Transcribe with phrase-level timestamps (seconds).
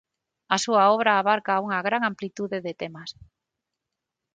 [0.55, 3.09] A súa obra abarca unha gran amplitude de temas.